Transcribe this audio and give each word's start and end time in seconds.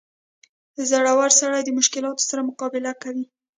•زړور 0.89 1.29
سړی 1.39 1.61
د 1.63 1.69
مشکلاتو 1.79 2.27
سره 2.29 2.47
مقابله 2.49 2.91
کوي. 3.03 3.25